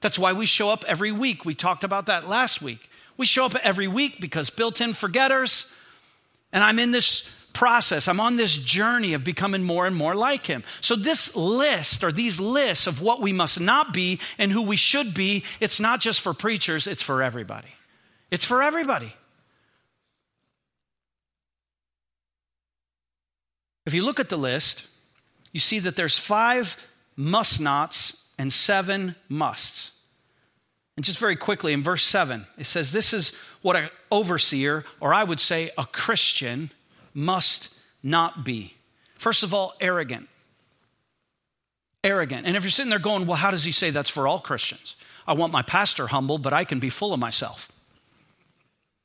[0.00, 1.44] That's why we show up every week.
[1.44, 2.90] We talked about that last week.
[3.16, 5.72] We show up every week because built in forgetters.
[6.52, 8.08] And I'm in this process.
[8.08, 10.64] I'm on this journey of becoming more and more like him.
[10.80, 14.76] So, this list or these lists of what we must not be and who we
[14.76, 17.72] should be, it's not just for preachers, it's for everybody.
[18.32, 19.14] It's for everybody.
[23.86, 24.86] If you look at the list,
[25.52, 26.84] you see that there's five
[27.16, 29.92] must nots and seven musts.
[30.96, 35.12] And just very quickly, in verse 7, it says, This is what an overseer, or
[35.12, 36.70] I would say a Christian,
[37.12, 38.74] must not be.
[39.16, 40.28] First of all, arrogant.
[42.04, 42.46] Arrogant.
[42.46, 44.96] And if you're sitting there going, Well, how does he say that's for all Christians?
[45.26, 47.70] I want my pastor humble, but I can be full of myself.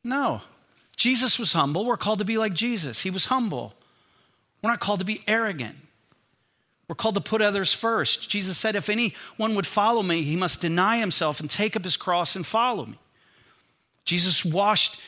[0.04, 0.42] No.
[0.96, 1.86] Jesus was humble.
[1.86, 3.02] We're called to be like Jesus.
[3.02, 3.74] He was humble.
[4.62, 5.76] We're not called to be arrogant.
[6.88, 8.30] We're called to put others first.
[8.30, 11.96] Jesus said, If anyone would follow me, he must deny himself and take up his
[11.96, 12.98] cross and follow me.
[14.06, 15.00] Jesus washed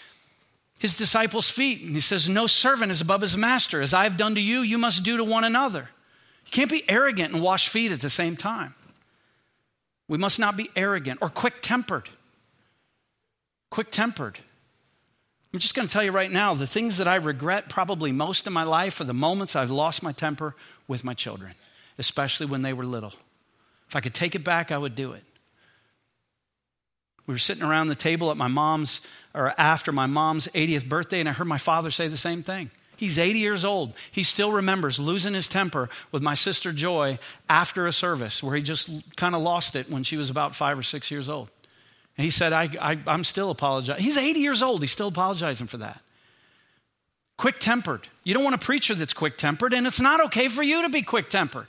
[0.78, 3.82] his disciples' feet, and he says, No servant is above his master.
[3.82, 5.90] As I have done to you, you must do to one another.
[6.46, 8.76] You can't be arrogant and wash feet at the same time.
[10.08, 12.10] We must not be arrogant or quick tempered.
[13.72, 14.40] Quick tempered.
[15.54, 18.48] I'm just going to tell you right now the things that I regret probably most
[18.48, 20.56] in my life are the moments I've lost my temper
[20.88, 21.54] with my children
[22.02, 23.14] especially when they were little.
[23.88, 25.24] If I could take it back, I would do it.
[27.28, 31.20] We were sitting around the table at my mom's, or after my mom's 80th birthday,
[31.20, 32.72] and I heard my father say the same thing.
[32.98, 33.94] He's 80 years old.
[34.12, 38.62] He still remembers losing his temper with my sister Joy after a service where he
[38.62, 41.50] just kind of lost it when she was about five or six years old.
[42.18, 44.04] And he said, I, I'm still apologizing.
[44.04, 44.82] He's 80 years old.
[44.82, 46.02] He's still apologizing for that.
[47.38, 48.08] Quick tempered.
[48.24, 50.90] You don't want a preacher that's quick tempered, and it's not okay for you to
[50.90, 51.68] be quick tempered.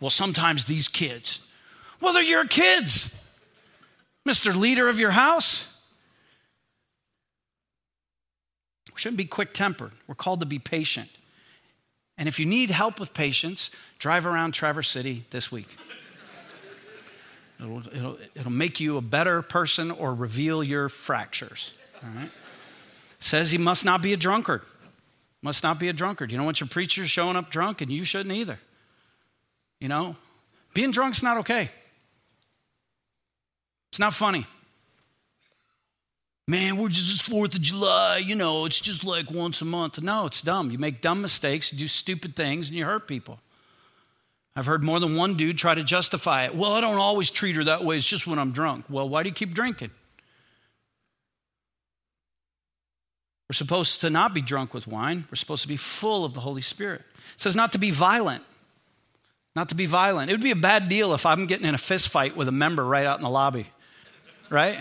[0.00, 1.46] Well, sometimes these kids,
[2.00, 3.16] well, they're your kids,
[4.28, 4.54] Mr.
[4.54, 5.74] Leader of your house.
[8.94, 9.92] We shouldn't be quick tempered.
[10.06, 11.08] We're called to be patient.
[12.18, 15.76] And if you need help with patience, drive around Traverse City this week.
[17.60, 21.72] It'll, it'll, it'll make you a better person or reveal your fractures.
[22.02, 22.30] All right?
[23.20, 24.62] Says he must not be a drunkard.
[25.42, 26.30] Must not be a drunkard.
[26.30, 28.58] You don't want your preacher showing up drunk, and you shouldn't either.
[29.80, 30.16] You know,
[30.74, 31.70] being drunk's not okay.
[33.90, 34.46] It's not funny.
[36.46, 40.00] Man, we're just 4th of July, you know, it's just like once a month.
[40.00, 40.70] No, it's dumb.
[40.70, 43.38] You make dumb mistakes, you do stupid things, and you hurt people.
[44.58, 46.52] I've heard more than one dude try to justify it.
[46.52, 48.86] Well, I don't always treat her that way, it's just when I'm drunk.
[48.88, 49.92] Well, why do you keep drinking?
[53.48, 55.26] We're supposed to not be drunk with wine.
[55.30, 57.02] We're supposed to be full of the Holy Spirit.
[57.34, 58.42] It says not to be violent.
[59.54, 60.28] Not to be violent.
[60.28, 62.52] It would be a bad deal if I'm getting in a fist fight with a
[62.52, 63.66] member right out in the lobby,
[64.50, 64.76] right?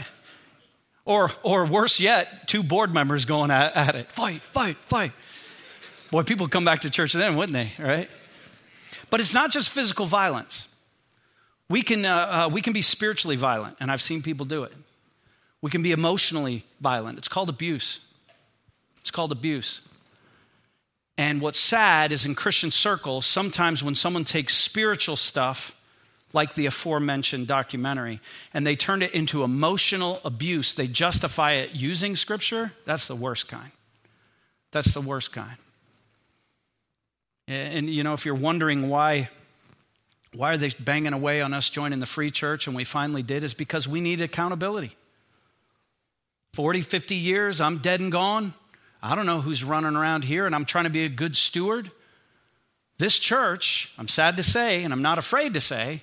[1.06, 4.12] Or, or worse yet, two board members going at, at it.
[4.12, 5.12] Fight, fight, fight.
[6.10, 8.10] Boy, people come back to church then, wouldn't they, right?
[9.10, 10.68] But it's not just physical violence.
[11.70, 14.74] We can, uh, uh, we can be spiritually violent, and I've seen people do it.
[15.62, 17.18] We can be emotionally violent.
[17.18, 18.00] It's called abuse.
[19.02, 19.82] It's called abuse.
[21.18, 25.74] And what's sad is in Christian circles, sometimes when someone takes spiritual stuff,
[26.34, 28.20] like the aforementioned documentary,
[28.54, 33.48] and they turn it into emotional abuse, they justify it using scripture, that's the worst
[33.48, 33.72] kind.
[34.72, 35.58] That's the worst kind.
[37.48, 39.30] And, you know, if you're wondering why,
[40.34, 43.44] why are they banging away on us joining the free church and we finally did,
[43.44, 44.96] is because we need accountability.
[46.54, 48.54] 40, 50 years, I'm dead and gone.
[49.02, 51.92] I don't know who's running around here, and I'm trying to be a good steward.
[52.98, 56.02] This church, I'm sad to say, and I'm not afraid to say,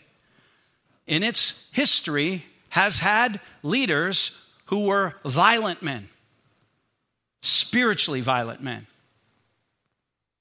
[1.06, 6.08] in its history has had leaders who were violent men,
[7.42, 8.86] spiritually violent men.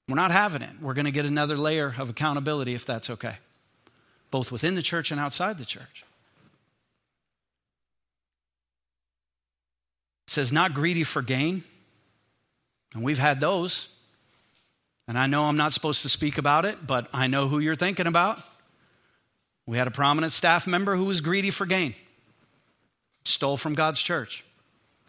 [0.08, 0.70] We're not having it.
[0.80, 3.36] We're going to get another layer of accountability if that's okay,
[4.30, 6.04] both within the church and outside the church.
[10.26, 11.62] It says, not greedy for gain
[12.94, 13.88] and we've had those.
[15.06, 17.76] And I know I'm not supposed to speak about it, but I know who you're
[17.76, 18.40] thinking about.
[19.66, 21.94] We had a prominent staff member who was greedy for gain,
[23.24, 24.44] stole from God's church.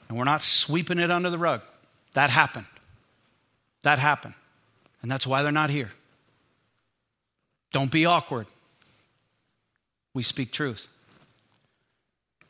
[0.10, 1.62] And we're not sweeping it under the rug.
[2.13, 2.65] That happened.
[3.84, 4.34] That happened.
[5.05, 5.91] And that's why they're not here.
[7.71, 8.47] Don't be awkward.
[10.15, 10.87] We speak truth.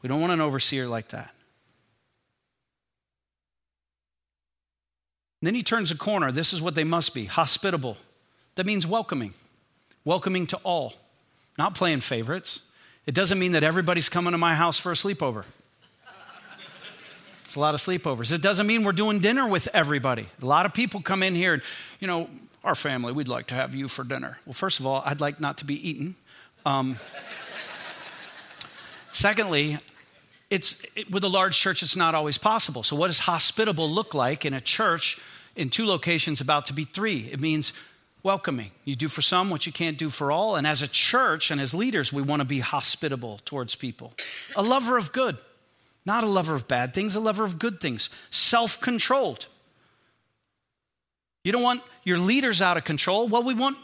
[0.01, 1.33] We don't want an overseer like that.
[5.41, 6.31] And then he turns a corner.
[6.31, 7.97] This is what they must be hospitable.
[8.55, 9.33] That means welcoming,
[10.05, 10.93] welcoming to all,
[11.57, 12.61] not playing favorites.
[13.05, 15.43] It doesn't mean that everybody's coming to my house for a sleepover.
[17.43, 18.33] It's a lot of sleepovers.
[18.33, 20.25] It doesn't mean we're doing dinner with everybody.
[20.41, 21.61] A lot of people come in here
[21.99, 22.29] you know,
[22.65, 24.39] our family, we'd like to have you for dinner.
[24.45, 26.15] Well, first of all, I'd like not to be eaten.
[26.65, 26.99] Um,
[29.11, 29.77] secondly,
[30.49, 32.83] it's it, with a large church, it's not always possible.
[32.83, 35.19] So, what does hospitable look like in a church
[35.55, 37.29] in two locations about to be three.
[37.31, 37.73] It means
[38.23, 38.71] welcoming.
[38.83, 40.55] You do for some what you can't do for all.
[40.55, 44.13] And as a church and as leaders, we want to be hospitable towards people.
[44.55, 45.37] A lover of good,
[46.05, 48.09] not a lover of bad things, a lover of good things.
[48.29, 49.47] Self controlled.
[51.45, 53.27] You don't want your leaders out of control.
[53.27, 53.77] Well, we, want,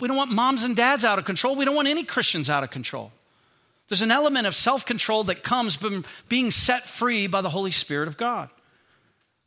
[0.00, 1.54] we don't want moms and dads out of control.
[1.54, 3.12] We don't want any Christians out of control.
[3.88, 7.72] There's an element of self control that comes from being set free by the Holy
[7.72, 8.48] Spirit of God.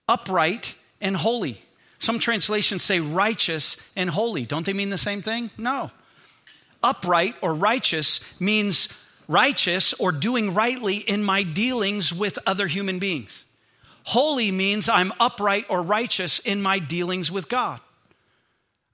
[0.08, 1.60] Upright and holy.
[1.98, 4.46] Some translations say righteous and holy.
[4.46, 5.50] Don't they mean the same thing?
[5.58, 5.90] No.
[6.84, 8.90] Upright or righteous means
[9.28, 13.44] righteous or doing rightly in my dealings with other human beings.
[14.08, 17.82] Holy means I'm upright or righteous in my dealings with God.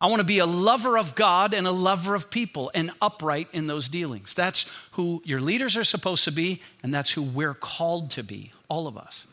[0.02, 3.48] I want to be a lover of God and a lover of people and upright
[3.54, 4.34] in those dealings.
[4.34, 8.54] That's who your leaders are supposed to be, and that's who we're called to be,
[8.70, 9.28] all of us.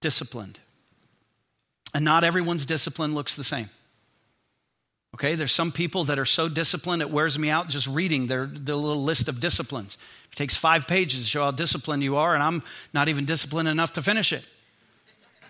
[0.00, 0.60] Disciplined.
[1.92, 3.70] And not everyone's discipline looks the same.
[5.16, 8.44] Okay, there's some people that are so disciplined it wears me out just reading their,
[8.44, 9.96] their little list of disciplines.
[10.30, 13.66] It takes five pages to show how disciplined you are, and I'm not even disciplined
[13.66, 14.44] enough to finish it.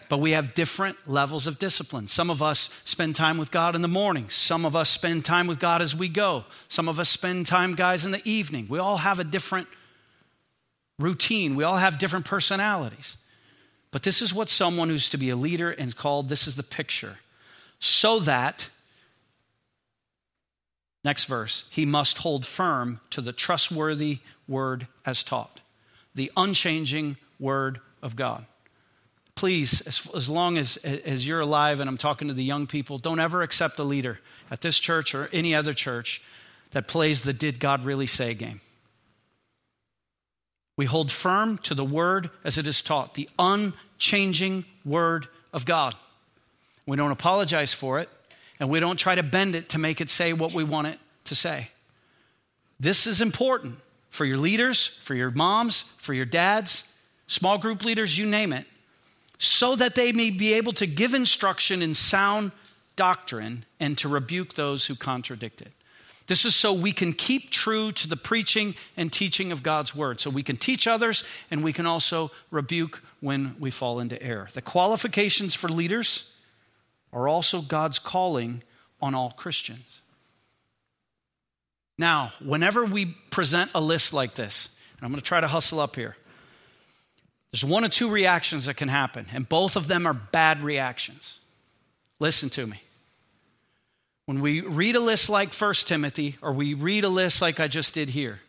[0.09, 2.07] But we have different levels of discipline.
[2.07, 4.31] Some of us spend time with God in the morning.
[4.31, 6.45] Some of us spend time with God as we go.
[6.69, 8.67] Some of us spend time, guys, in the evening.
[8.69, 9.67] We all have a different
[11.01, 11.57] routine.
[11.57, 13.17] We all have different personalities.
[13.91, 16.63] But this is what someone who's to be a leader and called, this is the
[16.63, 17.17] picture.
[17.81, 18.71] So that,
[21.07, 25.61] next verse, he must hold firm to the trustworthy word as taught,
[26.15, 28.45] the unchanging word of God.
[29.37, 32.99] Please, as, as long as, as you're alive and I'm talking to the young people,
[32.99, 34.19] don't ever accept a leader
[34.51, 36.23] at this church or any other church
[36.73, 38.61] that plays the did God really say game.
[40.77, 45.95] We hold firm to the word as it is taught, the unchanging word of God.
[46.85, 48.09] We don't apologize for it,
[48.59, 50.99] and we don't try to bend it to make it say what we want it
[51.25, 51.69] to say.
[52.79, 53.79] This is important
[54.11, 56.93] for your leaders, for your moms, for your dads,
[57.27, 58.67] small group leaders, you name it,
[59.39, 62.53] so that they may be able to give instruction in sound
[62.97, 65.73] doctrine and to rebuke those who contradict it.
[66.27, 70.21] This is so we can keep true to the preaching and teaching of God's word.
[70.21, 74.49] So we can teach others and we can also rebuke when we fall into error.
[74.53, 76.33] The qualifications for leaders
[77.13, 78.63] are also God's calling
[79.01, 80.01] on all Christians.
[81.99, 85.81] Now, whenever we present a list like this, and I'm going to try to hustle
[85.81, 86.17] up here.
[87.53, 91.39] There's one or two reactions that can happen, and both of them are bad reactions.
[92.19, 92.83] Listen to me.
[94.27, 97.69] When we read a list like 1 Timothy, or we read a list like I
[97.69, 98.41] just did here,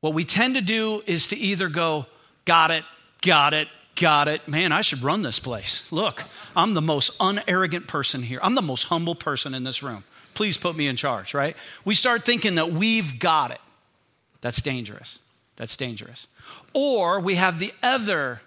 [0.00, 2.06] what we tend to do is to either go,
[2.44, 2.84] got it,
[3.20, 4.46] got it, got it.
[4.48, 5.90] Man, I should run this place.
[5.92, 6.22] Look,
[6.56, 8.40] I'm the most unarrogant person here.
[8.42, 10.04] I'm the most humble person in this room.
[10.34, 11.56] Please put me in charge, right?
[11.84, 13.60] We start thinking that we've got it.
[14.40, 15.18] That's dangerous.
[15.56, 16.26] That's dangerous.
[16.72, 18.40] Or we have the other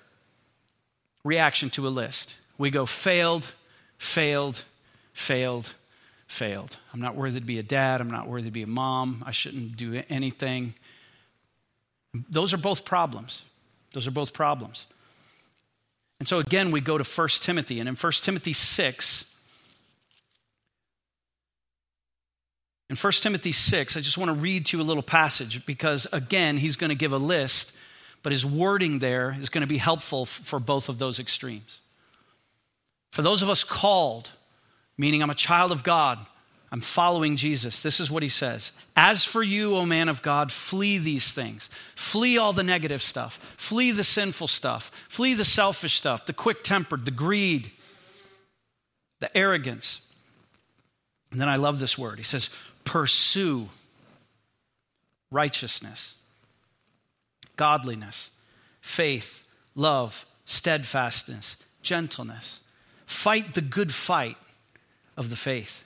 [1.24, 2.36] reaction to a list.
[2.58, 3.52] We go failed,
[3.98, 4.64] failed,
[5.14, 5.74] failed,
[6.28, 6.78] failed.
[6.94, 8.02] I'm not worthy to be a dad.
[8.02, 9.24] I'm not worthy to be a mom.
[9.26, 10.74] I shouldn't do anything.
[12.30, 13.44] Those are both problems.
[13.92, 14.88] Those are both problems.
[16.20, 17.80] And so again, we go to 1 Timothy.
[17.80, 19.36] And in 1 Timothy 6,
[22.90, 26.08] in 1 Timothy 6, I just want to read to you a little passage because,
[26.14, 27.74] again, he's going to give a list,
[28.22, 31.80] but his wording there is going to be helpful for both of those extremes.
[33.12, 34.30] For those of us called,
[34.98, 36.20] meaning I'm a child of God,
[36.72, 37.82] I'm following Jesus.
[37.82, 41.70] This is what he says As for you, O man of God, flee these things.
[41.96, 43.38] Flee all the negative stuff.
[43.58, 44.92] Flee the sinful stuff.
[45.08, 47.72] Flee the selfish stuff, the quick tempered, the greed,
[49.20, 50.02] the arrogance.
[51.32, 52.18] And then I love this word.
[52.18, 52.50] He says,
[52.84, 53.70] pursue
[55.32, 56.14] righteousness,
[57.58, 58.32] godliness,
[58.82, 62.60] faith, love, steadfastness, gentleness.
[63.06, 64.38] Fight the good fight
[65.16, 65.85] of the faith.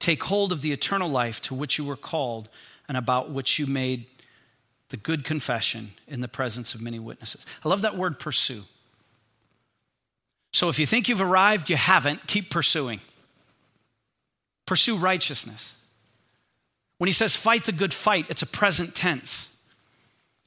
[0.00, 2.48] Take hold of the eternal life to which you were called
[2.88, 4.06] and about which you made
[4.88, 7.46] the good confession in the presence of many witnesses.
[7.64, 8.64] I love that word pursue.
[10.52, 12.98] So if you think you've arrived, you haven't, keep pursuing.
[14.66, 15.76] Pursue righteousness.
[16.98, 19.48] When he says fight the good fight, it's a present tense.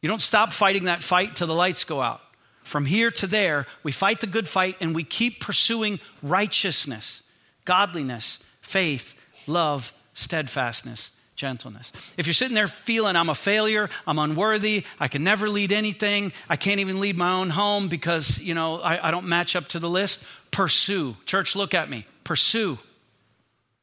[0.01, 2.21] You don't stop fighting that fight till the lights go out.
[2.63, 7.21] From here to there, we fight the good fight and we keep pursuing righteousness,
[7.65, 9.15] godliness, faith,
[9.47, 11.91] love, steadfastness, gentleness.
[12.17, 16.31] If you're sitting there feeling I'm a failure, I'm unworthy, I can never lead anything,
[16.49, 19.67] I can't even lead my own home because, you know, I, I don't match up
[19.69, 21.15] to the list, pursue.
[21.25, 22.05] Church, look at me.
[22.23, 22.77] Pursue.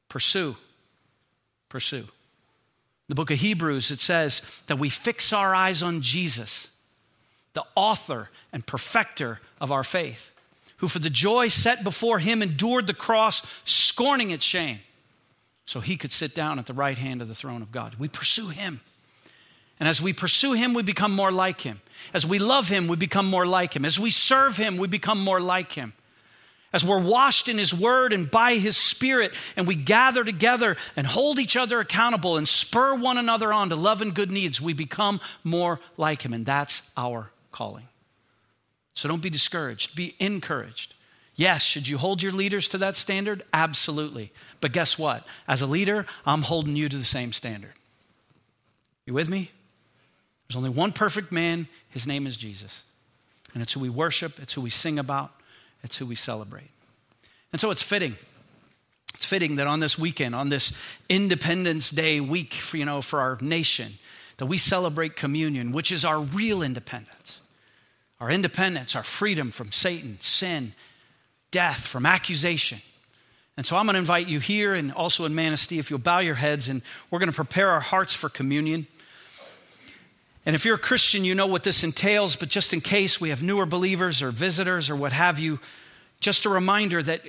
[0.09, 0.57] Pursue.
[1.69, 2.07] Pursue.
[3.09, 6.69] The book of Hebrews, it says that we fix our eyes on Jesus,
[7.55, 10.33] the author and perfecter of our faith,
[10.77, 14.79] who for the joy set before him endured the cross, scorning its shame
[15.71, 17.95] so he could sit down at the right hand of the throne of God.
[17.97, 18.81] We pursue him.
[19.79, 21.81] And as we pursue him, we become more like him.
[22.13, 23.85] As we love him, we become more like him.
[23.85, 25.93] As we serve him, we become more like him.
[26.73, 31.07] As we're washed in his word and by his spirit, and we gather together and
[31.07, 34.73] hold each other accountable and spur one another on to love and good needs, we
[34.73, 36.35] become more like him.
[36.35, 37.87] And that's our calling.
[38.95, 40.95] So don't be discouraged, be encouraged.
[41.41, 43.43] Yes, should you hold your leaders to that standard?
[43.55, 44.31] Absolutely.
[44.61, 45.27] But guess what?
[45.49, 47.73] As a leader, I'm holding you to the same standard.
[49.07, 49.51] You with me?
[50.47, 51.67] There's only one perfect man.
[51.89, 52.85] His name is Jesus.
[53.55, 55.33] And it's who we worship, it's who we sing about,
[55.83, 56.69] it's who we celebrate.
[57.53, 58.17] And so it's fitting.
[59.15, 60.75] It's fitting that on this weekend, on this
[61.09, 63.95] Independence Day week, for, you know, for our nation,
[64.37, 67.41] that we celebrate communion, which is our real independence.
[68.21, 70.75] Our independence, our freedom from Satan, sin,
[71.51, 72.81] death, from accusation.
[73.57, 76.21] And so I'm going to invite you here and also in Manistee, if you'll bow
[76.21, 78.87] your heads, and we're going to prepare our hearts for communion.
[80.47, 83.29] And if you're a Christian, you know what this entails, but just in case we
[83.29, 85.61] have newer believers or visitors or what have you,
[86.21, 87.23] just a reminder that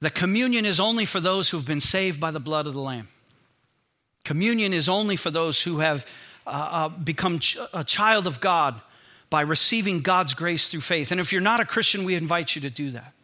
[0.00, 3.08] the communion is only for those who've been saved by the blood of the Lamb.
[4.24, 6.06] Communion is only for those who have
[6.46, 8.80] uh, uh, become ch- a child of God
[9.30, 11.12] by receiving God's grace through faith.
[11.12, 13.14] And if you're not a Christian, we invite you to do that.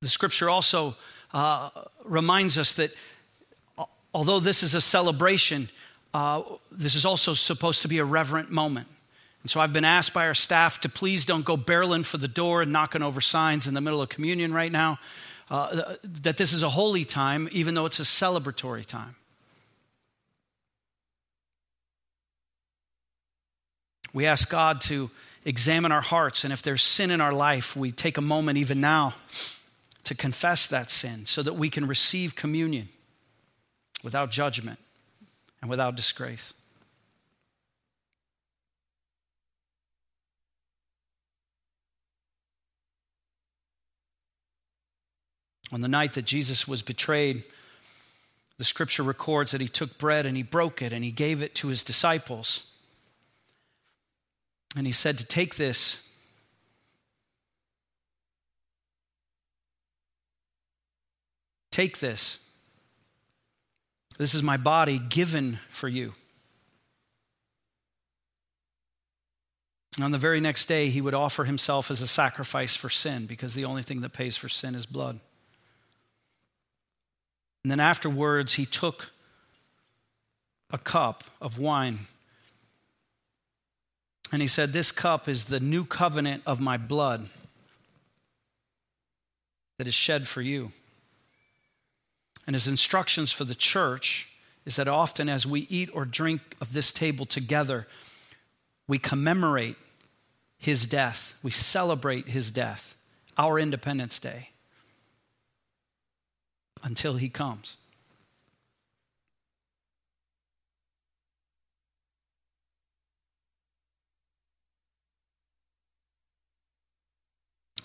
[0.00, 0.94] The scripture also
[1.34, 1.70] uh,
[2.04, 2.92] reminds us that
[3.76, 3.84] uh,
[4.14, 5.68] although this is a celebration,
[6.14, 8.86] uh, this is also supposed to be a reverent moment.
[9.42, 12.28] And so I've been asked by our staff to please don't go barreling for the
[12.28, 14.98] door and knocking over signs in the middle of communion right now.
[15.50, 19.16] Uh, that this is a holy time, even though it's a celebratory time.
[24.18, 25.12] We ask God to
[25.44, 28.80] examine our hearts, and if there's sin in our life, we take a moment even
[28.80, 29.14] now
[30.02, 32.88] to confess that sin so that we can receive communion
[34.02, 34.80] without judgment
[35.62, 36.52] and without disgrace.
[45.70, 47.44] On the night that Jesus was betrayed,
[48.56, 51.54] the scripture records that he took bread and he broke it and he gave it
[51.54, 52.64] to his disciples.
[54.78, 56.00] And he said to take this.
[61.72, 62.38] Take this.
[64.18, 66.14] This is my body given for you.
[69.96, 73.26] And on the very next day, he would offer himself as a sacrifice for sin
[73.26, 75.18] because the only thing that pays for sin is blood.
[77.64, 79.10] And then afterwards, he took
[80.70, 82.06] a cup of wine.
[84.30, 87.28] And he said, This cup is the new covenant of my blood
[89.78, 90.72] that is shed for you.
[92.46, 94.28] And his instructions for the church
[94.64, 97.86] is that often as we eat or drink of this table together,
[98.86, 99.76] we commemorate
[100.58, 102.94] his death, we celebrate his death,
[103.36, 104.50] our Independence Day
[106.82, 107.76] until he comes.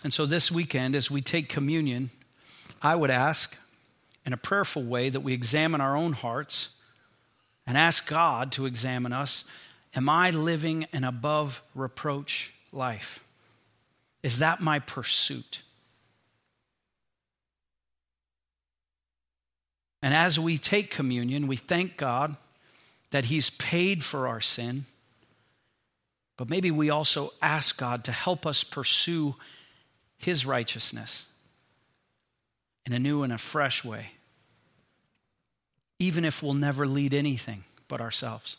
[0.04, 2.10] And so this weekend, as we take communion,
[2.82, 3.56] I would ask
[4.26, 6.76] in a prayerful way that we examine our own hearts
[7.66, 9.45] and ask God to examine us.
[9.95, 13.24] Am I living an above reproach life?
[14.24, 15.62] Is that my pursuit?
[20.01, 22.36] And as we take communion, we thank God
[23.12, 24.84] that He's paid for our sin.
[26.36, 29.36] But maybe we also ask God to help us pursue
[30.24, 31.28] His righteousness
[32.86, 34.11] in a new and a fresh way,
[35.99, 38.57] even if we'll never lead anything but ourselves.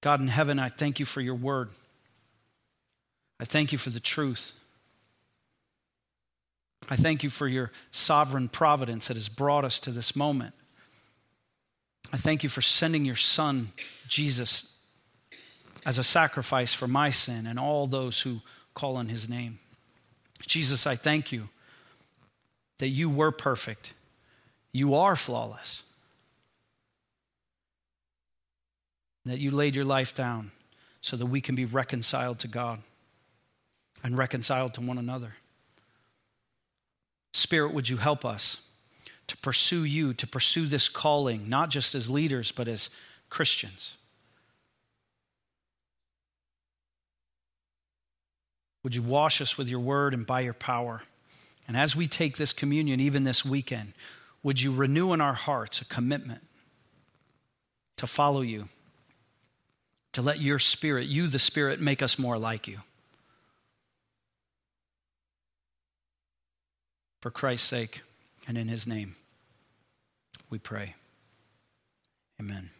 [0.00, 1.70] God in heaven, I thank you for your word.
[3.40, 4.52] I thank you for the truth.
[6.88, 10.54] I thank you for your sovereign providence that has brought us to this moment.
[12.12, 13.72] I thank you for sending your son,
[14.06, 14.77] Jesus,
[15.88, 18.42] as a sacrifice for my sin and all those who
[18.74, 19.58] call on his name.
[20.46, 21.48] Jesus, I thank you
[22.76, 23.94] that you were perfect,
[24.70, 25.82] you are flawless,
[29.24, 30.50] that you laid your life down
[31.00, 32.80] so that we can be reconciled to God
[34.04, 35.36] and reconciled to one another.
[37.32, 38.58] Spirit, would you help us
[39.26, 42.90] to pursue you, to pursue this calling, not just as leaders, but as
[43.30, 43.94] Christians?
[48.82, 51.02] Would you wash us with your word and by your power?
[51.66, 53.92] And as we take this communion, even this weekend,
[54.42, 56.42] would you renew in our hearts a commitment
[57.96, 58.68] to follow you,
[60.12, 62.78] to let your spirit, you the spirit, make us more like you?
[67.20, 68.02] For Christ's sake
[68.46, 69.16] and in his name,
[70.48, 70.94] we pray.
[72.40, 72.70] Amen.